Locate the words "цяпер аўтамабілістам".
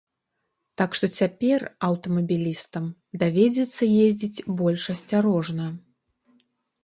1.19-2.85